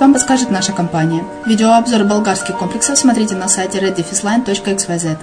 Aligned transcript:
вам 0.00 0.14
подскажет 0.14 0.50
наша 0.50 0.72
компания. 0.72 1.22
Видеообзор 1.44 2.04
болгарских 2.04 2.56
комплексов 2.56 2.96
смотрите 2.96 3.34
на 3.34 3.46
сайте 3.46 3.78
reddefisline.xyz. 3.78 5.18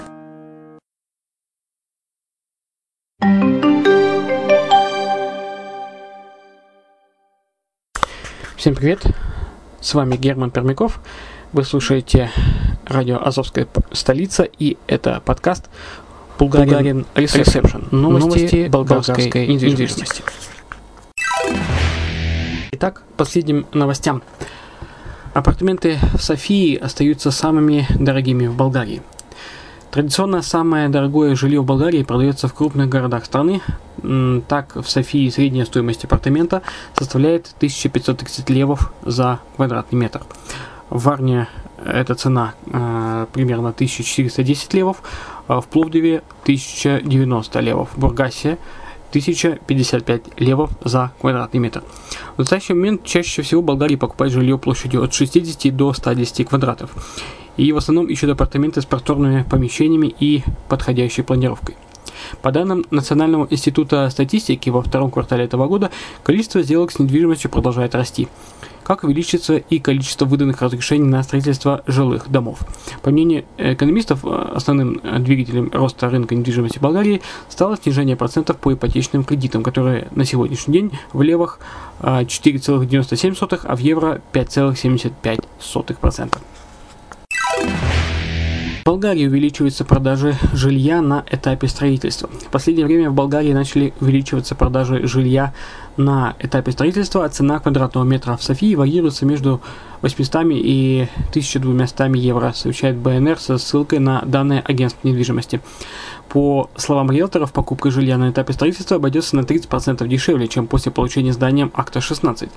Всем 8.55 8.75
привет! 8.75 9.03
С 9.81 9.95
вами 9.95 10.17
Герман 10.17 10.51
Пермяков. 10.51 10.99
Вы 11.51 11.63
слушаете 11.63 12.29
радио 12.85 13.25
Азовская 13.25 13.67
столица 13.91 14.43
и 14.43 14.77
это 14.85 15.19
подкаст 15.25 15.67
Bulgarian 16.37 17.07
Reception. 17.15 17.87
Новости 17.89 18.67
болгарской 18.67 19.47
недвижимости. 19.47 20.23
Итак, 22.83 23.01
последним 23.15 23.65
новостям. 23.71 24.21
Апартаменты 25.33 25.99
в 26.15 26.21
Софии 26.21 26.75
остаются 26.75 27.31
самыми 27.31 27.87
дорогими 27.97 28.47
в 28.47 28.57
Болгарии. 28.57 29.01
Традиционно 29.89 30.41
самое 30.41 30.89
дорогое 30.89 31.33
жилье 31.35 31.61
в 31.61 31.65
Болгарии 31.65 32.03
продается 32.03 32.49
в 32.49 32.53
крупных 32.53 32.89
городах 32.89 33.23
страны. 33.23 33.61
Так, 34.49 34.75
в 34.75 34.89
Софии 34.89 35.29
средняя 35.29 35.63
стоимость 35.63 36.03
апартамента 36.03 36.61
составляет 36.93 37.53
1530 37.55 38.49
левов 38.49 38.91
за 39.03 39.39
квадратный 39.55 39.97
метр. 39.97 40.23
В 40.89 41.05
Варне 41.05 41.47
эта 41.85 42.15
цена 42.15 42.53
э, 42.65 43.27
примерно 43.31 43.69
1410 43.69 44.73
левов, 44.73 45.03
а 45.47 45.61
в 45.61 45.67
Пловдиве 45.67 46.21
1090 46.41 47.59
левов, 47.61 47.91
в 47.93 47.97
Бургасе 47.97 48.57
1055 49.13 50.39
левов 50.39 50.71
за 50.83 51.11
квадратный 51.21 51.59
метр. 51.59 51.83
В 52.35 52.39
настоящий 52.39 52.73
момент 52.73 53.03
чаще 53.03 53.43
всего 53.43 53.61
в 53.61 53.65
Болгарии 53.65 53.95
покупают 53.95 54.33
жилье 54.33 54.57
площадью 54.57 55.03
от 55.03 55.13
60 55.13 55.75
до 55.75 55.93
110 55.93 56.47
квадратов 56.47 56.91
и 57.55 57.71
в 57.71 57.77
основном 57.77 58.07
ищут 58.07 58.31
апартаменты 58.31 58.81
с 58.81 58.85
просторными 58.85 59.43
помещениями 59.43 60.13
и 60.19 60.43
подходящей 60.67 61.23
планировкой. 61.23 61.75
По 62.41 62.51
данным 62.51 62.85
Национального 62.89 63.47
института 63.49 64.09
статистики, 64.09 64.71
во 64.71 64.81
втором 64.81 65.11
квартале 65.11 65.43
этого 65.43 65.67
года 65.67 65.91
количество 66.23 66.63
сделок 66.63 66.91
с 66.91 66.97
недвижимостью 66.97 67.51
продолжает 67.51 67.93
расти 67.93 68.27
как 68.83 69.03
увеличится 69.03 69.57
и 69.57 69.79
количество 69.79 70.25
выданных 70.25 70.61
разрешений 70.61 71.07
на 71.07 71.23
строительство 71.23 71.83
жилых 71.87 72.29
домов. 72.29 72.59
По 73.01 73.09
мнению 73.09 73.45
экономистов, 73.57 74.25
основным 74.25 75.01
двигателем 75.23 75.71
роста 75.73 76.09
рынка 76.09 76.35
недвижимости 76.35 76.79
Болгарии 76.79 77.21
стало 77.49 77.77
снижение 77.77 78.15
процентов 78.15 78.57
по 78.57 78.73
ипотечным 78.73 79.23
кредитам, 79.23 79.63
которые 79.63 80.07
на 80.11 80.25
сегодняшний 80.25 80.73
день 80.73 80.91
в 81.13 81.21
левах 81.21 81.59
4,97, 82.01 83.59
а 83.63 83.75
в 83.75 83.79
евро 83.79 84.21
5,75%. 84.33 86.37
В 88.83 88.85
Болгарии 88.85 89.27
увеличиваются 89.27 89.85
продажи 89.85 90.35
жилья 90.51 91.01
на 91.01 91.23
этапе 91.31 91.69
строительства. 91.69 92.27
В 92.27 92.51
последнее 92.51 92.85
время 92.85 93.11
в 93.11 93.13
Болгарии 93.13 93.53
начали 93.53 93.93
увеличиваться 94.01 94.55
продажи 94.55 95.07
жилья 95.07 95.53
на 95.95 96.35
этапе 96.39 96.73
строительства, 96.73 97.23
а 97.23 97.29
цена 97.29 97.61
квадратного 97.61 98.03
метра 98.03 98.35
в 98.35 98.43
Софии 98.43 98.75
варьируется 98.75 99.25
между 99.25 99.61
800 100.01 100.47
и 100.49 101.07
1200 101.29 102.17
евро, 102.17 102.51
сообщает 102.53 102.97
БНР 102.97 103.39
со 103.39 103.57
ссылкой 103.57 103.99
на 103.99 104.21
данные 104.25 104.59
агентства 104.59 105.07
недвижимости. 105.07 105.61
По 106.27 106.69
словам 106.75 107.09
риэлторов, 107.09 107.53
покупка 107.53 107.89
жилья 107.89 108.17
на 108.17 108.31
этапе 108.31 108.51
строительства 108.51 108.97
обойдется 108.97 109.37
на 109.37 109.45
30% 109.45 110.05
дешевле, 110.09 110.49
чем 110.49 110.67
после 110.67 110.91
получения 110.91 111.31
зданием 111.31 111.71
акта 111.73 112.01
16. 112.01 112.49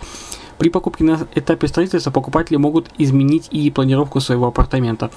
При 0.59 0.71
покупке 0.71 1.05
на 1.05 1.21
этапе 1.37 1.69
строительства 1.69 2.11
покупатели 2.11 2.57
могут 2.57 2.91
изменить 2.99 3.47
и 3.53 3.71
планировку 3.71 4.19
своего 4.19 4.49
апартамента 4.49 5.13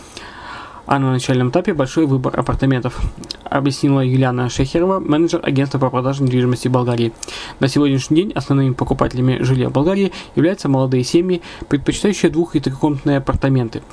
а 0.90 0.98
на 0.98 1.12
начальном 1.12 1.52
этапе 1.52 1.76
большой 1.76 2.08
выбор 2.08 2.40
апартаментов, 2.40 3.00
объяснила 3.44 4.00
Юлиана 4.04 4.50
Шехерова, 4.50 5.00
менеджер 5.00 5.40
агентства 5.44 5.78
по 5.78 5.92
продаже 5.92 6.24
недвижимости 6.24 6.68
Болгарии. 6.68 7.14
На 7.60 7.68
сегодняшний 7.68 8.24
день 8.24 8.32
основными 8.34 8.74
покупателями 8.74 9.38
жилья 9.44 9.70
Болгарии 9.70 10.12
являются 10.36 10.68
молодые 10.68 11.04
семьи, 11.04 11.44
предпочитающие 11.68 12.32
двух- 12.32 12.56
и 12.56 12.60
трехкомнатные 12.60 13.18
апартаменты. 13.18 13.84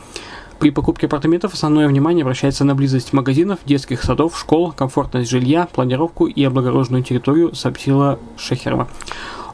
При 0.59 0.71
покупке 0.71 1.07
апартаментов 1.07 1.53
основное 1.53 1.87
внимание 1.87 2.23
обращается 2.23 2.65
на 2.65 2.75
близость 2.75 3.13
магазинов, 3.13 3.59
детских 3.67 4.03
садов, 4.03 4.39
школ, 4.39 4.73
комфортность 4.73 5.31
жилья, 5.31 5.69
планировку 5.71 6.25
и 6.25 6.43
облагороженную 6.45 7.03
территорию, 7.05 7.55
сообщила 7.55 8.19
Шехерова. 8.39 8.89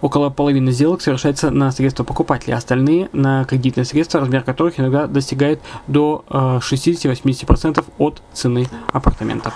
Около 0.03 0.31
половины 0.31 0.73
сделок 0.73 1.01
совершается 1.01 1.51
на 1.53 1.71
средства 1.71 2.03
покупателя, 2.03 2.57
остальные 2.57 3.09
на 3.13 3.45
кредитные 3.45 3.85
средства, 3.85 4.21
размер 4.21 4.43
которых 4.43 4.81
иногда 4.81 5.07
достигает 5.07 5.61
до 5.87 6.25
60-80% 6.29 7.79
э, 7.79 7.83
от 7.99 8.21
цены 8.33 8.67
апартамента. 8.93 9.53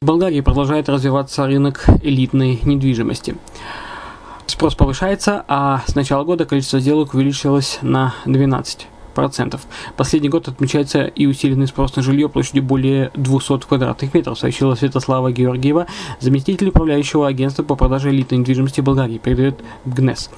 В 0.00 0.06
Болгарии 0.06 0.40
продолжает 0.40 0.88
развиваться 0.88 1.46
рынок 1.46 1.84
элитной 2.02 2.60
недвижимости. 2.62 3.36
Спрос 4.46 4.76
повышается, 4.76 5.44
а 5.48 5.82
с 5.88 5.96
начала 5.96 6.22
года 6.22 6.44
количество 6.46 6.78
сделок 6.78 7.14
увеличилось 7.14 7.80
на 7.82 8.14
12 8.24 8.86
процентов. 9.16 9.62
Последний 9.96 10.28
год 10.28 10.46
отмечается 10.46 11.06
и 11.06 11.26
усиленный 11.26 11.66
спрос 11.66 11.96
на 11.96 12.02
жилье 12.02 12.28
площадью 12.28 12.62
более 12.62 13.10
200 13.14 13.66
квадратных 13.66 14.14
метров, 14.14 14.38
сообщила 14.38 14.76
Святослава 14.76 15.32
Георгиева, 15.32 15.86
заместитель 16.20 16.68
управляющего 16.68 17.26
агентства 17.26 17.64
по 17.64 17.74
продаже 17.74 18.10
элитной 18.10 18.38
недвижимости 18.38 18.82
Болгарии, 18.82 19.18
передает 19.18 19.64
ГНЕС. 19.86 20.30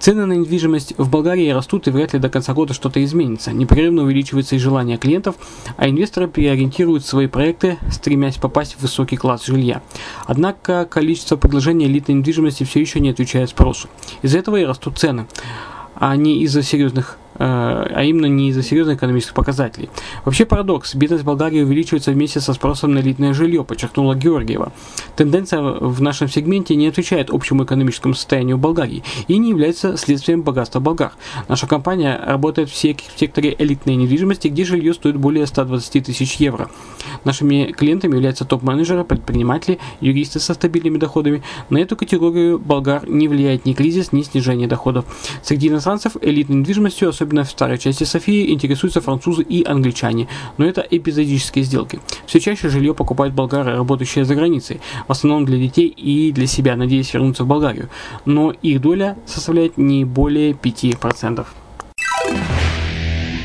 Цены 0.00 0.26
на 0.26 0.32
недвижимость 0.32 0.94
в 0.98 1.08
Болгарии 1.08 1.48
растут, 1.50 1.86
и 1.86 1.92
вряд 1.92 2.12
ли 2.12 2.18
до 2.18 2.28
конца 2.28 2.52
года 2.54 2.74
что-то 2.74 3.02
изменится. 3.04 3.52
Непрерывно 3.52 4.02
увеличивается 4.02 4.56
и 4.56 4.58
желание 4.58 4.98
клиентов, 4.98 5.36
а 5.76 5.88
инвесторы 5.88 6.26
переориентируют 6.26 7.06
свои 7.06 7.28
проекты, 7.28 7.78
стремясь 7.88 8.36
попасть 8.36 8.74
в 8.74 8.82
высокий 8.82 9.16
класс 9.16 9.46
жилья. 9.46 9.80
Однако 10.26 10.86
количество 10.86 11.36
предложений 11.36 11.86
элитной 11.86 12.16
недвижимости 12.16 12.64
все 12.64 12.80
еще 12.80 12.98
не 12.98 13.10
отвечает 13.10 13.50
спросу. 13.50 13.86
Из-за 14.22 14.38
этого 14.38 14.56
и 14.56 14.64
растут 14.64 14.98
цены, 14.98 15.28
а 15.94 16.16
не 16.16 16.42
из-за 16.42 16.64
серьезных 16.64 17.16
а 17.34 18.02
именно 18.02 18.26
не 18.26 18.50
из-за 18.50 18.62
серьезных 18.62 18.98
экономических 18.98 19.34
показателей. 19.34 19.90
Вообще 20.24 20.44
парадокс. 20.44 20.94
Бедность 20.94 21.24
Болгарии 21.24 21.62
увеличивается 21.62 22.12
вместе 22.12 22.40
со 22.40 22.52
спросом 22.52 22.92
на 22.94 22.98
элитное 23.00 23.32
жилье, 23.32 23.64
подчеркнула 23.64 24.14
Георгиева. 24.14 24.72
Тенденция 25.16 25.60
в 25.60 26.00
нашем 26.02 26.28
сегменте 26.28 26.76
не 26.76 26.88
отвечает 26.88 27.30
общему 27.30 27.64
экономическому 27.64 28.14
состоянию 28.14 28.58
Болгарии 28.58 29.02
и 29.28 29.38
не 29.38 29.50
является 29.50 29.96
следствием 29.96 30.42
богатства 30.42 30.80
болгар. 30.80 31.12
Наша 31.48 31.66
компания 31.66 32.20
работает 32.24 32.70
в 32.70 32.76
секторе 32.76 33.54
элитной 33.58 33.96
недвижимости, 33.96 34.48
где 34.48 34.64
жилье 34.64 34.94
стоит 34.94 35.16
более 35.16 35.46
120 35.46 36.04
тысяч 36.04 36.36
евро. 36.36 36.70
Нашими 37.24 37.72
клиентами 37.72 38.14
являются 38.14 38.44
топ-менеджеры, 38.44 39.04
предприниматели, 39.04 39.78
юристы 40.00 40.38
со 40.38 40.54
стабильными 40.54 40.98
доходами. 40.98 41.42
На 41.70 41.78
эту 41.78 41.96
категорию 41.96 42.58
болгар 42.58 43.08
не 43.08 43.28
влияет 43.28 43.64
ни 43.64 43.72
кризис, 43.72 44.12
ни 44.12 44.22
снижение 44.22 44.68
доходов. 44.68 45.04
Среди 45.42 45.68
иностранцев 45.68 46.16
элитной 46.20 46.58
недвижимостью, 46.58 47.08
особенно 47.08 47.31
в 47.40 47.50
старой 47.50 47.78
части 47.78 48.04
Софии, 48.04 48.52
интересуются 48.52 49.00
французы 49.00 49.42
и 49.42 49.64
англичане, 49.64 50.28
но 50.58 50.64
это 50.64 50.86
эпизодические 50.88 51.64
сделки. 51.64 52.00
Все 52.26 52.40
чаще 52.40 52.68
жилье 52.68 52.94
покупают 52.94 53.34
болгары, 53.34 53.74
работающие 53.74 54.24
за 54.24 54.34
границей, 54.34 54.80
в 55.08 55.12
основном 55.12 55.44
для 55.44 55.58
детей 55.58 55.88
и 55.88 56.32
для 56.32 56.46
себя, 56.46 56.76
надеясь 56.76 57.12
вернуться 57.12 57.44
в 57.44 57.46
Болгарию, 57.46 57.88
но 58.24 58.52
их 58.62 58.80
доля 58.80 59.16
составляет 59.26 59.78
не 59.78 60.04
более 60.04 60.52
5%. 60.52 61.46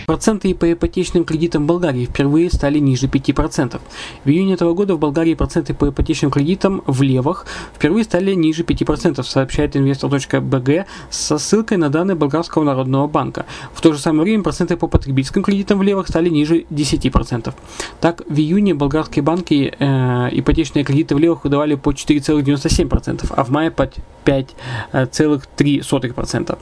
Проценты 0.10 0.56
по 0.56 0.72
ипотечным 0.72 1.26
кредитам 1.26 1.68
Болгарии 1.68 2.06
впервые 2.06 2.50
стали 2.50 2.80
ниже 2.80 3.08
5%. 3.08 3.78
В 4.24 4.30
июне 4.30 4.54
этого 4.54 4.74
года 4.74 4.96
в 4.96 5.00
Болгарии 5.00 5.34
проценты 5.34 5.74
по 5.74 5.90
ипотечным 5.90 6.32
кредитам 6.32 6.82
в 6.88 7.02
левах 7.02 7.46
впервые 7.76 8.06
стали 8.06 8.34
ниже 8.34 8.64
5%, 8.64 9.22
сообщает 9.22 9.76
investor.bg 9.76 10.86
со 11.10 11.38
ссылкой 11.38 11.78
на 11.78 11.90
данные 11.90 12.16
Болгарского 12.16 12.64
народного 12.64 13.08
банка. 13.08 13.46
В 13.74 13.82
то 13.82 13.92
же 13.92 14.00
самое 14.00 14.24
время 14.24 14.44
проценты 14.44 14.78
по 14.78 14.88
потребительским 14.88 15.44
кредитам 15.44 15.80
в 15.80 15.84
левах 15.84 16.08
стали 16.08 16.30
ниже 16.30 16.62
10%. 16.70 17.54
Так, 18.00 18.22
в 18.30 18.40
июне 18.40 18.76
болгарские 18.76 19.24
банки 19.24 19.76
э, 19.78 20.30
ипотечные 20.32 20.86
кредиты 20.86 21.16
в 21.16 21.20
левах 21.20 21.44
выдавали 21.44 21.76
по 21.76 21.90
4,97%, 21.90 23.34
а 23.36 23.44
в 23.44 23.50
мае 23.50 23.72
по 23.72 23.90
5,3% 24.24 26.58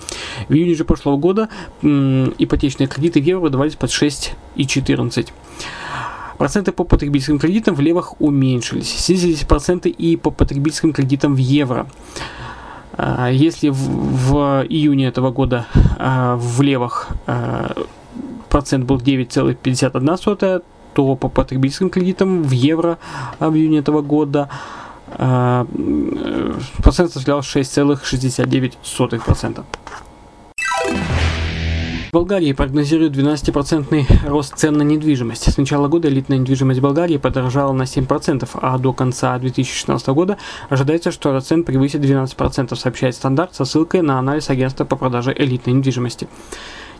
В 0.49 0.53
июне 0.53 0.73
же 0.73 0.83
прошлого 0.83 1.17
года 1.17 1.49
ипотечные 1.83 2.87
кредиты 2.87 3.21
в 3.21 3.23
евро 3.23 3.41
выдавались 3.41 3.75
под 3.75 3.91
6,14%. 3.91 5.29
Проценты 6.39 6.71
по 6.71 6.85
потребительским 6.85 7.37
кредитам 7.37 7.75
в 7.75 7.81
левах 7.81 8.19
уменьшились. 8.19 8.89
Снизились 8.89 9.45
проценты 9.45 9.89
и 9.89 10.17
по 10.17 10.31
потребительским 10.31 10.91
кредитам 10.91 11.35
в 11.35 11.37
евро. 11.37 11.85
А, 12.95 13.29
если 13.29 13.69
в, 13.69 13.77
в 13.77 14.65
июне 14.69 15.07
этого 15.07 15.31
года 15.31 15.65
а, 15.97 16.35
в 16.37 16.61
левах 16.61 17.07
а, 17.25 17.73
процент 18.49 18.85
был 18.85 18.97
9,51, 18.97 20.63
то 20.93 21.15
по 21.15 21.27
потребительским 21.27 21.89
кредитам 21.89 22.43
в 22.43 22.51
евро 22.51 22.99
в 23.39 23.55
июне 23.55 23.79
этого 23.79 24.03
года 24.03 24.47
процент 25.17 27.11
составлял 27.11 27.39
6,69%. 27.39 29.63
В 32.13 32.15
Болгарии 32.15 32.53
прогнозируют 32.53 33.15
12% 33.17 34.27
рост 34.27 34.55
цен 34.55 34.77
на 34.77 34.83
недвижимость. 34.83 35.51
С 35.51 35.57
начала 35.57 35.87
года 35.87 36.09
элитная 36.09 36.37
недвижимость 36.37 36.79
Болгарии 36.79 37.17
подорожала 37.17 37.73
на 37.73 37.83
7%, 37.83 38.47
а 38.53 38.77
до 38.77 38.93
конца 38.93 39.35
2016 39.39 40.07
года 40.09 40.37
ожидается, 40.69 41.09
что 41.09 41.31
рост 41.31 41.47
цен 41.47 41.63
превысит 41.63 42.01
12%, 42.01 42.75
сообщает 42.75 43.15
стандарт 43.15 43.55
со 43.55 43.65
ссылкой 43.65 44.03
на 44.03 44.19
анализ 44.19 44.51
агентства 44.51 44.85
по 44.85 44.95
продаже 44.95 45.33
элитной 45.35 45.73
недвижимости. 45.73 46.27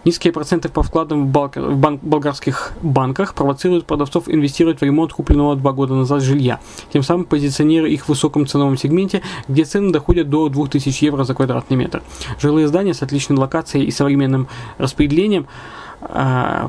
Низкие 0.06 0.34
проценты 0.34 0.70
по 0.70 0.84
вкладам 0.84 1.28
в, 1.28 1.30
балк... 1.30 1.56
в 1.56 1.78
бан... 1.78 2.00
болгарских 2.02 2.74
банках 2.82 3.34
провоцируют 3.34 3.86
продавцов 3.86 4.28
инвестировать 4.28 4.80
в 4.80 4.84
ремонт 4.84 5.14
купленного 5.14 5.56
два 5.56 5.72
года 5.72 5.94
назад 5.94 6.22
жилья, 6.22 6.60
тем 6.92 7.04
самым 7.04 7.26
позиционируя 7.26 7.90
их 7.90 8.06
в 8.06 8.10
высоком 8.10 8.46
ценовом 8.46 8.78
сегменте, 8.78 9.22
где 9.48 9.64
цены 9.64 9.92
доходят 9.92 10.30
до 10.30 10.50
2000 10.50 11.06
евро 11.06 11.24
за 11.24 11.34
квадратный 11.34 11.78
метр. 11.78 12.02
Жилые 12.40 12.68
здания 12.68 12.94
с 12.94 13.02
отличной 13.02 13.38
локацией 13.38 13.86
и 13.86 13.92
современным 13.92 14.48
распределением– 14.78 15.48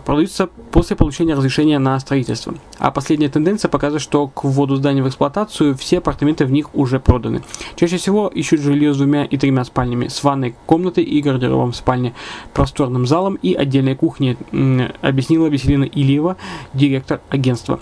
продаются 0.04 0.48
после 0.70 0.96
получения 0.96 1.34
разрешения 1.34 1.78
на 1.78 1.98
строительство. 1.98 2.54
А 2.78 2.90
последняя 2.90 3.28
тенденция 3.28 3.68
показывает, 3.68 4.02
что 4.02 4.28
к 4.28 4.44
вводу 4.44 4.76
здания 4.76 5.02
в 5.02 5.08
эксплуатацию 5.08 5.76
все 5.76 5.98
апартаменты 5.98 6.44
в 6.44 6.52
них 6.52 6.74
уже 6.74 7.00
проданы. 7.00 7.42
Чаще 7.76 7.96
всего 7.96 8.28
ищут 8.28 8.60
жилье 8.60 8.94
с 8.94 8.96
двумя 8.96 9.24
и 9.24 9.36
тремя 9.36 9.64
спальнями, 9.64 10.08
с 10.08 10.22
ванной 10.22 10.54
комнатой 10.66 11.04
и 11.04 11.22
гардеробом 11.22 11.72
в 11.72 11.76
спальне, 11.76 12.14
просторным 12.52 13.06
залом 13.06 13.34
и 13.36 13.54
отдельной 13.54 13.96
кухней, 13.96 14.36
объяснила 15.02 15.46
Веселина 15.46 15.84
Ильева, 15.84 16.36
директор 16.72 17.20
агентства. 17.30 17.80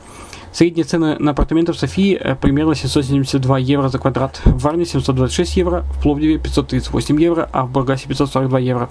Средняя 0.53 0.85
цена 0.85 1.17
на 1.19 1.31
апартаменты 1.31 1.73
в 1.73 1.79
Софии 1.79 2.15
э, 2.15 2.37
примерно 2.37 2.75
772 2.75 3.59
евро 3.59 3.89
за 3.89 3.99
квадрат, 3.99 4.43
в 4.45 4.59
Варне 4.63 4.85
726 4.85 5.57
евро, 5.57 5.85
в 5.95 6.03
Пловдиве 6.03 6.39
538 6.39 7.23
евро, 7.23 7.49
а 7.53 7.65
в 7.65 7.71
Бургасе 7.71 8.07
542 8.07 8.59
евро. 8.59 8.91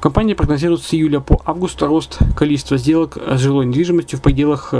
Компания 0.00 0.34
прогнозирует 0.34 0.82
с 0.82 0.92
июля 0.94 1.20
по 1.20 1.40
август 1.44 1.80
рост 1.82 2.18
количества 2.36 2.76
сделок 2.76 3.16
с 3.16 3.40
жилой 3.40 3.66
недвижимостью 3.66 4.18
в 4.18 4.22
пределах 4.22 4.74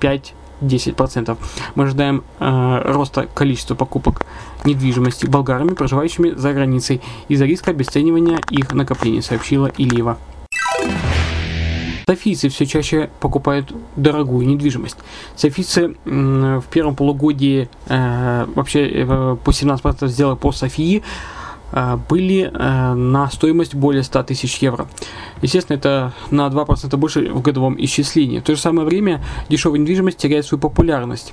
5-10%. 0.00 0.32
Э, 0.60 1.36
Мы 1.74 1.84
ожидаем 1.84 2.22
э, 2.38 2.82
роста 2.92 3.26
количества 3.34 3.74
покупок 3.74 4.26
недвижимости 4.64 5.26
болгарами, 5.26 5.70
проживающими 5.70 6.30
за 6.30 6.52
границей, 6.52 7.00
из-за 7.28 7.46
риска 7.46 7.70
обесценивания 7.70 8.40
их 8.50 8.72
накоплений, 8.72 9.22
сообщила 9.22 9.70
Ильева. 9.78 10.18
Софийцы 12.06 12.48
все 12.50 12.66
чаще 12.66 13.10
покупают 13.20 13.72
дорогую 13.96 14.46
недвижимость. 14.46 14.98
Софийцы 15.34 15.94
в 16.04 16.64
первом 16.70 16.94
полугодии 16.94 17.70
э, 17.86 18.46
вообще 18.54 18.86
э, 18.86 19.36
по 19.42 19.50
17% 19.50 20.08
сделок 20.08 20.40
по 20.40 20.52
Софии 20.52 21.02
были 22.08 22.50
э, 22.52 22.94
на 22.94 23.30
стоимость 23.30 23.74
более 23.74 24.02
100 24.02 24.22
тысяч 24.24 24.58
евро. 24.58 24.86
Естественно, 25.40 25.76
это 25.76 26.12
на 26.30 26.48
2% 26.48 26.96
больше 26.96 27.32
в 27.32 27.40
годовом 27.42 27.76
исчислении. 27.82 28.40
В 28.40 28.42
то 28.42 28.54
же 28.54 28.60
самое 28.60 28.86
время 28.86 29.22
дешевая 29.48 29.80
недвижимость 29.80 30.18
теряет 30.18 30.46
свою 30.46 30.60
популярность 30.60 31.32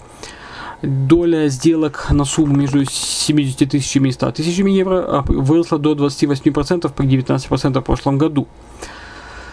доля 0.82 1.50
сделок 1.50 2.08
на 2.12 2.26
сумму 2.26 2.56
между 2.56 2.86
70 2.86 3.70
тысячами 3.70 4.10
и 4.10 4.12
100 4.12 4.32
тысячами 4.32 4.72
евро 4.72 5.24
выросла 5.28 5.78
до 5.78 5.94
28% 5.94 6.92
при 6.94 7.06
19% 7.06 7.82
в 7.82 7.84
прошлом 7.84 8.18
году. 8.18 8.48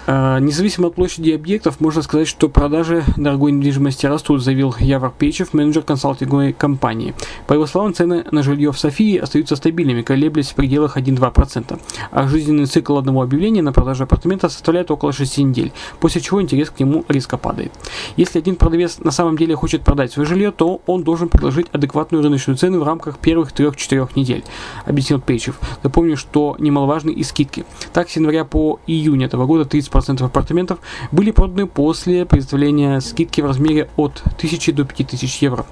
А, 0.09 0.39
независимо 0.39 0.89
от 0.89 0.95
площади 0.95 1.33
объектов, 1.33 1.81
можно 1.81 2.01
сказать, 2.01 2.29
что 2.29 2.49
продажи 2.49 3.03
дорогой 3.17 3.51
недвижимости 3.51 4.07
растут, 4.07 4.43
заявил 4.43 4.75
Явор 4.79 5.13
Печев, 5.17 5.53
менеджер 5.53 5.83
консалтинговой 5.83 6.53
компании. 6.53 7.15
По 7.49 7.55
его 7.55 7.67
словам, 7.67 7.93
цены 7.93 8.25
на 8.31 8.45
жилье 8.45 8.71
в 8.71 8.79
Софии 8.79 9.17
остаются 9.17 9.57
стабильными, 9.57 10.03
колеблясь 10.03 10.51
в 10.51 10.55
пределах 10.55 10.97
1-2%, 10.97 11.81
а 12.13 12.29
жизненный 12.29 12.67
цикл 12.67 12.97
одного 12.97 13.23
объявления 13.23 13.63
на 13.63 13.73
продажу 13.73 14.05
апартамента 14.05 14.49
составляет 14.49 14.93
около 14.93 15.13
6 15.13 15.39
недель, 15.39 15.73
после 15.99 16.21
чего 16.21 16.41
интерес 16.41 16.71
к 16.71 16.79
нему 16.79 17.05
резко 17.09 17.37
падает. 17.37 17.73
Если 18.17 18.39
один 18.39 18.55
продавец 18.55 18.99
на 19.01 19.11
самом 19.11 19.37
деле 19.37 19.57
хочет 19.57 19.83
продать 19.83 20.13
свое 20.13 20.29
жилье, 20.29 20.53
то 20.53 20.81
он 20.87 21.03
должен 21.03 21.29
предложить 21.29 21.67
адекватную 21.73 22.23
рыночную 22.23 22.57
цену 22.57 22.79
в 22.79 22.85
рамках 22.85 23.19
первых 23.19 23.53
3-4 23.53 24.11
недель, 24.15 24.45
объяснил 24.85 25.21
Печев. 25.21 25.59
Напомню, 25.83 26.17
что 26.17 26.55
немаловажны 26.61 27.11
и 27.11 27.25
скидки. 27.25 27.65
Так, 27.93 28.09
с 28.09 28.17
января 28.17 28.45
по 28.45 28.79
июнь 28.87 29.25
этого 29.25 29.47
года 29.47 29.65
30 29.65 29.96
10% 29.97 30.25
апартаментов 30.25 30.79
были 31.13 31.31
проданы 31.31 31.67
после 31.67 32.25
представления 32.27 33.01
скидки 33.01 33.41
в 33.41 33.47
размере 33.47 33.89
от 33.97 34.23
1000 34.37 34.73
до 34.73 34.85
5000 34.85 35.43
евро. 35.43 35.67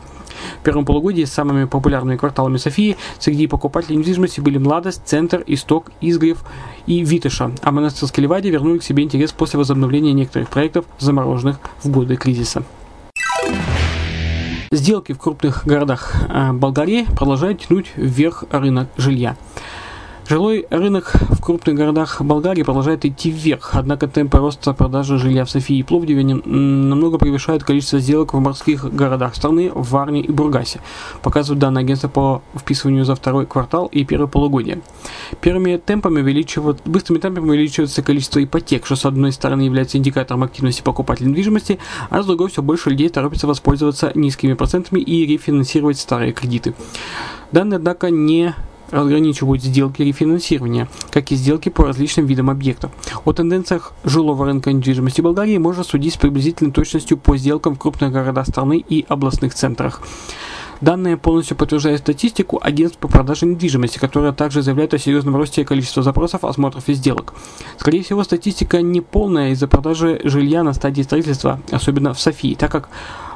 В 0.60 0.64
первом 0.64 0.84
полугодии 0.84 1.24
самыми 1.24 1.64
популярными 1.64 2.16
кварталами 2.16 2.56
Софии 2.56 2.96
среди 3.18 3.46
покупателей 3.46 3.96
недвижимости 3.96 4.40
были 4.40 4.58
Младость, 4.58 5.02
Центр, 5.04 5.42
Исток, 5.46 5.90
Изгрев 6.00 6.44
и 6.86 7.02
Витыша, 7.02 7.52
а 7.62 7.72
монастырские 7.72 8.22
Ливаде 8.22 8.50
вернули 8.50 8.78
к 8.78 8.82
себе 8.82 9.04
интерес 9.04 9.32
после 9.32 9.58
возобновления 9.58 10.12
некоторых 10.12 10.48
проектов, 10.48 10.84
замороженных 10.98 11.58
в 11.82 11.90
годы 11.90 12.16
кризиса. 12.16 12.64
Сделки 14.70 15.12
в 15.12 15.18
крупных 15.18 15.64
городах 15.66 16.14
э, 16.28 16.52
Болгарии 16.52 17.06
продолжают 17.16 17.60
тянуть 17.60 17.92
вверх 17.94 18.44
рынок 18.50 18.88
жилья. 18.96 19.36
Жилой 20.26 20.66
рынок 20.70 21.12
в 21.28 21.42
крупных 21.42 21.76
городах 21.76 22.22
Болгарии 22.22 22.62
продолжает 22.62 23.04
идти 23.04 23.30
вверх, 23.30 23.72
однако 23.74 24.08
темпы 24.08 24.38
роста 24.38 24.72
продажи 24.72 25.18
жилья 25.18 25.44
в 25.44 25.50
Софии 25.50 25.76
и 25.76 25.82
Пловдиве 25.82 26.24
намного 26.24 27.18
превышают 27.18 27.62
количество 27.62 27.98
сделок 27.98 28.32
в 28.32 28.38
морских 28.38 28.90
городах 28.90 29.34
страны, 29.34 29.70
в 29.74 29.90
Варне 29.90 30.22
и 30.22 30.32
Бургасе, 30.32 30.80
показывают 31.20 31.58
данные 31.58 31.82
агентства 31.82 32.08
по 32.08 32.42
вписыванию 32.56 33.04
за 33.04 33.16
второй 33.16 33.44
квартал 33.44 33.84
и 33.92 34.02
первое 34.06 34.26
полугодие. 34.26 34.80
Первыми 35.42 35.76
темпами 35.76 36.22
увеличивают, 36.22 36.80
быстрыми 36.86 37.18
темпами 37.18 37.50
увеличивается 37.50 38.02
количество 38.02 38.42
ипотек, 38.42 38.86
что 38.86 38.96
с 38.96 39.04
одной 39.04 39.30
стороны 39.30 39.60
является 39.60 39.98
индикатором 39.98 40.42
активности 40.42 40.80
покупателей 40.80 41.28
недвижимости, 41.28 41.78
а 42.08 42.22
с 42.22 42.26
другой 42.26 42.48
все 42.48 42.62
больше 42.62 42.88
людей 42.88 43.10
торопятся 43.10 43.46
воспользоваться 43.46 44.10
низкими 44.14 44.54
процентами 44.54 45.00
и 45.00 45.26
рефинансировать 45.26 45.98
старые 45.98 46.32
кредиты. 46.32 46.74
Данные, 47.52 47.76
однако, 47.76 48.10
не 48.10 48.54
ограничивают 49.00 49.62
сделки 49.62 50.02
рефинансирования, 50.02 50.88
как 51.10 51.32
и 51.32 51.36
сделки 51.36 51.68
по 51.68 51.84
различным 51.84 52.26
видам 52.26 52.50
объектов. 52.50 52.90
О 53.24 53.32
тенденциях 53.32 53.92
жилого 54.04 54.46
рынка 54.46 54.72
недвижимости 54.72 55.20
Болгарии 55.20 55.58
можно 55.58 55.84
судить 55.84 56.14
с 56.14 56.16
приблизительной 56.16 56.72
точностью 56.72 57.18
по 57.18 57.36
сделкам 57.36 57.74
в 57.74 57.78
крупных 57.78 58.12
городах 58.12 58.46
страны 58.46 58.84
и 58.86 59.04
областных 59.08 59.54
центрах. 59.54 60.02
Данные 60.80 61.16
полностью 61.16 61.56
подтверждают 61.56 62.00
статистику 62.00 62.58
агентств 62.62 62.98
по 62.98 63.08
продаже 63.08 63.46
недвижимости, 63.46 63.98
которая 63.98 64.32
также 64.32 64.60
заявляет 64.60 64.92
о 64.92 64.98
серьезном 64.98 65.36
росте 65.36 65.64
количества 65.64 66.02
запросов, 66.02 66.44
осмотров 66.44 66.88
и 66.88 66.94
сделок. 66.94 67.32
Скорее 67.78 68.02
всего, 68.02 68.22
статистика 68.24 68.82
не 68.82 69.00
полная 69.00 69.50
из-за 69.52 69.68
продажи 69.68 70.20
жилья 70.24 70.62
на 70.62 70.72
стадии 70.74 71.02
строительства, 71.02 71.60
особенно 71.70 72.12
в 72.12 72.20
Софии, 72.20 72.54
так 72.54 72.70
как 72.70 72.88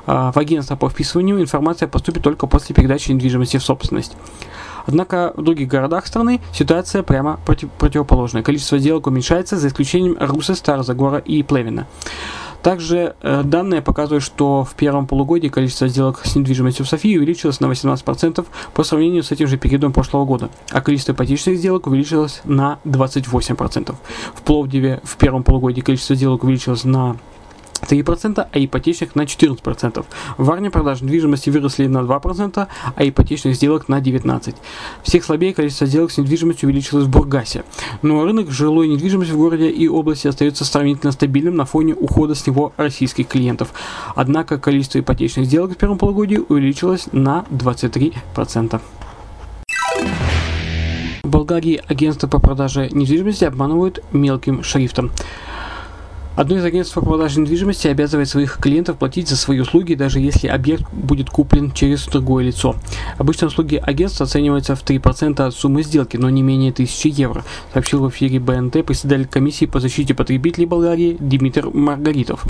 э, 0.06 0.32
в 0.34 0.36
агентство 0.36 0.76
по 0.76 0.90
вписыванию 0.90 1.40
информация 1.40 1.88
поступит 1.88 2.22
только 2.22 2.46
после 2.46 2.74
передачи 2.74 3.12
недвижимости 3.12 3.56
в 3.56 3.62
собственность. 3.62 4.16
Однако 4.88 5.34
в 5.36 5.42
других 5.42 5.68
городах 5.68 6.06
страны 6.06 6.40
ситуация 6.52 7.02
прямо 7.02 7.38
против, 7.44 7.70
противоположная. 7.72 8.42
Количество 8.42 8.78
сделок 8.78 9.06
уменьшается, 9.06 9.58
за 9.58 9.68
исключением 9.68 10.16
Русы, 10.18 10.54
Старозагора 10.54 11.18
и 11.18 11.42
Плевина. 11.42 11.86
Также 12.62 13.14
э, 13.20 13.42
данные 13.44 13.82
показывают, 13.82 14.24
что 14.24 14.64
в 14.64 14.74
первом 14.74 15.06
полугодии 15.06 15.48
количество 15.48 15.88
сделок 15.88 16.22
с 16.24 16.34
недвижимостью 16.34 16.86
в 16.86 16.88
Софии 16.88 17.18
увеличилось 17.18 17.60
на 17.60 17.66
18% 17.66 18.46
по 18.72 18.82
сравнению 18.82 19.22
с 19.22 19.30
этим 19.30 19.46
же 19.46 19.58
периодом 19.58 19.92
прошлого 19.92 20.24
года, 20.24 20.48
а 20.70 20.80
количество 20.80 21.12
ипотечных 21.12 21.58
сделок 21.58 21.86
увеличилось 21.86 22.40
на 22.44 22.78
28%. 22.84 23.94
В 24.34 24.42
Пловдиве 24.42 25.00
в 25.04 25.16
первом 25.18 25.42
полугодии 25.42 25.82
количество 25.82 26.16
сделок 26.16 26.44
увеличилось 26.44 26.84
на 26.84 27.16
3%, 27.82 28.46
а 28.50 28.58
ипотечных 28.58 29.14
на 29.14 29.22
14%. 29.22 30.04
В 30.36 30.44
Варне 30.44 30.70
продажи 30.70 31.04
недвижимости 31.04 31.50
выросли 31.50 31.86
на 31.86 31.98
2%, 31.98 32.66
а 32.94 33.08
ипотечных 33.08 33.54
сделок 33.54 33.88
на 33.88 34.00
19%. 34.00 34.54
Всех 35.02 35.24
слабее 35.24 35.54
количество 35.54 35.86
сделок 35.86 36.10
с 36.10 36.18
недвижимостью 36.18 36.68
увеличилось 36.68 37.04
в 37.04 37.10
Бургасе. 37.10 37.64
Но 38.02 38.24
рынок 38.24 38.50
жилой 38.50 38.88
недвижимости 38.88 39.32
в 39.32 39.36
городе 39.36 39.70
и 39.70 39.88
области 39.88 40.28
остается 40.28 40.64
сравнительно 40.64 41.12
стабильным 41.12 41.56
на 41.56 41.64
фоне 41.64 41.94
ухода 41.94 42.34
с 42.34 42.46
него 42.46 42.72
российских 42.76 43.28
клиентов. 43.28 43.72
Однако 44.14 44.58
количество 44.58 44.98
ипотечных 45.00 45.46
сделок 45.46 45.72
в 45.72 45.76
первом 45.76 45.98
полугодии 45.98 46.40
увеличилось 46.48 47.08
на 47.12 47.44
23%. 47.50 48.80
В 51.22 51.30
Болгарии 51.30 51.82
агентства 51.86 52.26
по 52.26 52.40
продаже 52.40 52.88
недвижимости 52.90 53.44
обманывают 53.44 54.02
мелким 54.12 54.62
шрифтом. 54.62 55.10
Одно 56.38 56.56
из 56.56 56.64
агентств 56.64 56.94
по 56.94 57.00
продаже 57.00 57.40
недвижимости 57.40 57.88
обязывает 57.88 58.28
своих 58.28 58.58
клиентов 58.58 58.96
платить 58.96 59.28
за 59.28 59.36
свои 59.36 59.58
услуги, 59.58 59.94
даже 59.94 60.20
если 60.20 60.46
объект 60.46 60.84
будет 60.92 61.30
куплен 61.30 61.72
через 61.72 62.06
другое 62.06 62.44
лицо. 62.44 62.76
Обычно 63.16 63.48
услуги 63.48 63.74
агентства 63.74 64.24
оцениваются 64.24 64.76
в 64.76 64.84
3% 64.84 65.42
от 65.42 65.52
суммы 65.52 65.82
сделки, 65.82 66.16
но 66.16 66.30
не 66.30 66.42
менее 66.42 66.70
1000 66.70 67.08
евро, 67.08 67.44
сообщил 67.72 68.04
в 68.04 68.10
эфире 68.10 68.38
БНТ 68.38 68.86
председатель 68.86 69.26
комиссии 69.26 69.64
по 69.64 69.80
защите 69.80 70.14
потребителей 70.14 70.64
Болгарии 70.66 71.16
Дмитрий 71.18 71.68
Маргаритов. 71.72 72.44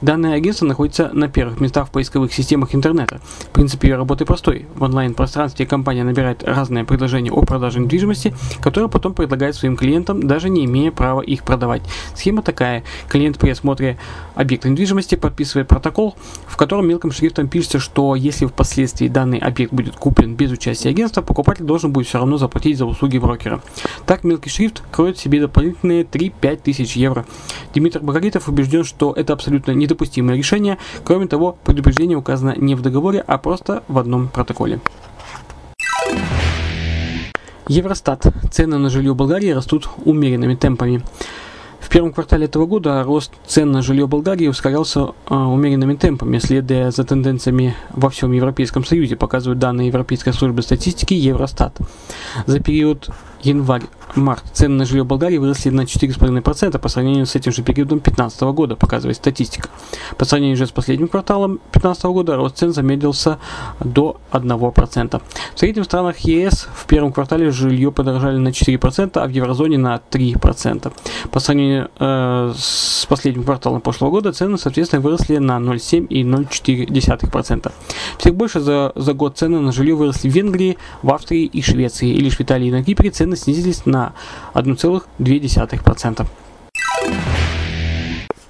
Данное 0.00 0.34
агентство 0.34 0.66
находится 0.66 1.10
на 1.12 1.28
первых 1.28 1.60
местах 1.60 1.86
в 1.86 1.90
поисковых 1.92 2.32
системах 2.32 2.74
интернета. 2.74 3.20
Принцип 3.52 3.84
ее 3.84 3.94
работы 3.94 4.24
простой. 4.24 4.66
В 4.74 4.82
онлайн-пространстве 4.82 5.64
компания 5.64 6.02
набирает 6.02 6.42
разные 6.42 6.84
предложения 6.84 7.30
о 7.30 7.42
продаже 7.42 7.78
недвижимости, 7.78 8.34
которые 8.60 8.90
потом 8.90 9.14
предлагает 9.14 9.54
своим 9.54 9.76
клиентам, 9.76 10.26
даже 10.26 10.48
не 10.48 10.64
имея 10.64 10.90
права 10.90 11.20
их 11.20 11.44
продавать. 11.44 11.82
Схема 12.16 12.42
такая. 12.42 12.82
Клиент 13.08 13.27
клиент 13.28 13.38
при 13.38 13.50
осмотре 13.50 13.98
объекта 14.34 14.68
недвижимости 14.68 15.14
подписывает 15.14 15.68
протокол, 15.68 16.16
в 16.46 16.56
котором 16.56 16.88
мелким 16.88 17.12
шрифтом 17.12 17.48
пишется, 17.48 17.78
что 17.78 18.14
если 18.14 18.46
впоследствии 18.46 19.08
данный 19.08 19.38
объект 19.38 19.72
будет 19.72 19.96
куплен 19.96 20.34
без 20.34 20.50
участия 20.50 20.90
агентства, 20.90 21.22
покупатель 21.22 21.64
должен 21.64 21.92
будет 21.92 22.06
все 22.06 22.18
равно 22.18 22.38
заплатить 22.38 22.78
за 22.78 22.86
услуги 22.86 23.18
брокера. 23.18 23.60
Так 24.06 24.24
мелкий 24.24 24.50
шрифт 24.50 24.82
кроет 24.90 25.18
в 25.18 25.20
себе 25.20 25.40
дополнительные 25.40 26.04
3-5 26.04 26.56
тысяч 26.64 26.96
евро. 26.96 27.26
Дмитрий 27.74 28.00
Багаритов 28.00 28.48
убежден, 28.48 28.84
что 28.84 29.12
это 29.12 29.32
абсолютно 29.32 29.72
недопустимое 29.72 30.36
решение. 30.36 30.78
Кроме 31.04 31.26
того, 31.26 31.58
предупреждение 31.64 32.16
указано 32.16 32.54
не 32.56 32.74
в 32.74 32.82
договоре, 32.82 33.20
а 33.26 33.38
просто 33.38 33.82
в 33.88 33.98
одном 33.98 34.28
протоколе. 34.28 34.80
Евростат. 37.68 38.26
Цены 38.50 38.78
на 38.78 38.88
жилье 38.88 39.12
в 39.12 39.16
Болгарии 39.16 39.50
растут 39.50 39.90
умеренными 40.06 40.54
темпами. 40.54 41.02
В 41.80 41.90
первом 41.90 42.12
квартале 42.12 42.46
этого 42.46 42.66
года 42.66 43.02
рост 43.02 43.32
цен 43.46 43.70
на 43.70 43.82
жилье 43.82 44.06
Болгарии 44.06 44.46
ускорялся 44.48 45.12
э, 45.30 45.34
умеренными 45.34 45.94
темпами, 45.94 46.38
следуя 46.38 46.90
за 46.90 47.04
тенденциями 47.04 47.76
во 47.90 48.10
всем 48.10 48.32
Европейском 48.32 48.84
Союзе, 48.84 49.16
показывают 49.16 49.58
данные 49.58 49.88
Европейской 49.88 50.32
службы 50.32 50.62
статистики 50.62 51.14
Евростат. 51.14 51.76
За 52.46 52.60
период 52.60 53.08
январь-март 53.42 54.44
цены 54.52 54.76
на 54.76 54.84
жилье 54.84 55.04
в 55.04 55.06
Болгарии 55.06 55.38
выросли 55.38 55.70
на 55.70 55.82
4,5% 55.82 56.78
по 56.78 56.88
сравнению 56.88 57.26
с 57.26 57.34
этим 57.34 57.52
же 57.52 57.62
периодом 57.62 57.98
2015 57.98 58.40
года, 58.42 58.76
показывает 58.76 59.16
статистика. 59.16 59.68
По 60.16 60.24
сравнению 60.24 60.56
же 60.56 60.66
с 60.66 60.70
последним 60.70 61.08
кварталом 61.08 61.60
2015 61.72 62.04
года 62.04 62.36
рост 62.36 62.56
цен 62.56 62.72
замедлился 62.72 63.38
до 63.80 64.16
1%. 64.32 65.22
В 65.54 65.58
среднем 65.58 65.84
странах 65.84 66.18
ЕС 66.20 66.68
в 66.74 66.86
первом 66.86 67.12
квартале 67.12 67.50
жилье 67.50 67.92
подорожали 67.92 68.38
на 68.38 68.48
4%, 68.48 69.18
а 69.18 69.26
в 69.26 69.30
еврозоне 69.30 69.78
на 69.78 70.00
3%. 70.10 70.92
По 71.30 71.40
сравнению 71.40 71.90
э, 71.98 72.52
с 72.56 73.06
последним 73.08 73.44
кварталом 73.44 73.80
прошлого 73.80 74.10
года 74.10 74.32
цены, 74.32 74.58
соответственно, 74.58 75.02
выросли 75.02 75.38
на 75.38 75.58
0,7 75.58 76.06
и 76.08 76.24
0,4%. 76.24 77.72
Всех 78.18 78.34
больше 78.34 78.60
за, 78.60 78.92
за 78.94 79.12
год 79.12 79.38
цены 79.38 79.60
на 79.60 79.72
жилье 79.72 79.94
выросли 79.94 80.28
в 80.28 80.32
Венгрии, 80.32 80.78
в 81.02 81.12
Австрии 81.12 81.44
и 81.44 81.62
Швеции. 81.62 82.08
И 82.08 82.20
лишь 82.20 82.36
в 82.36 82.40
Италии 82.40 82.68
и 82.68 82.72
на 82.72 82.82
Кипре 82.82 83.10
цены 83.10 83.27
снизились 83.36 83.86
на 83.86 84.12
1,2%. 84.54 86.26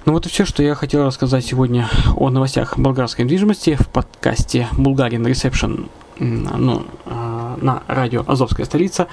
Ну 0.09 0.13
вот 0.15 0.25
и 0.25 0.29
все, 0.31 0.47
что 0.47 0.63
я 0.63 0.75
хотел 0.75 1.05
рассказать 1.05 1.45
сегодня 1.45 1.91
о 2.17 2.31
новостях 2.31 2.79
болгарской 2.79 3.25
недвижимости 3.27 3.77
в 3.79 3.89
подкасте 3.89 4.67
Bulgarian 4.73 5.25
Reception 5.25 5.91
ну, 6.19 6.87
а, 7.05 7.59
на 7.61 7.83
радио 7.87 8.25
«Азовская 8.27 8.65
столица». 8.65 9.07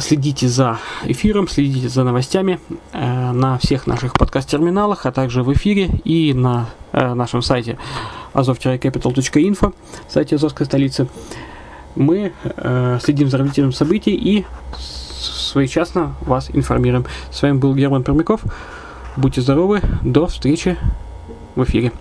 Следите 0.00 0.48
за 0.48 0.78
эфиром, 1.04 1.48
следите 1.48 1.88
за 1.88 2.04
новостями 2.04 2.60
э, 2.92 3.32
на 3.32 3.56
всех 3.56 3.86
наших 3.86 4.12
подкаст-терминалах, 4.12 5.06
а 5.06 5.12
также 5.12 5.42
в 5.42 5.50
эфире 5.54 5.86
и 6.04 6.34
на 6.34 6.68
э, 6.92 7.14
нашем 7.14 7.40
сайте 7.40 7.78
azov-capital.info, 8.34 9.74
сайте 10.08 10.36
Азовской 10.36 10.66
столицы. 10.66 11.08
Мы 11.94 12.32
э, 12.44 12.98
следим 13.02 13.28
за 13.28 13.38
развитием 13.38 13.72
событий 13.72 14.14
и 14.14 14.46
своечасно 15.18 16.14
вас 16.20 16.50
информируем. 16.52 17.06
С 17.30 17.42
вами 17.42 17.58
был 17.58 17.74
Герман 17.74 18.02
Пермяков. 18.04 18.42
Будьте 19.16 19.40
здоровы, 19.40 19.80
до 20.02 20.26
встречи 20.26 20.76
в 21.56 21.64
эфире. 21.64 21.92